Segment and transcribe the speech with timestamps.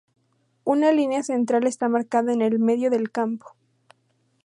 [0.63, 3.53] Una línea central esta marcada en el medio del campo.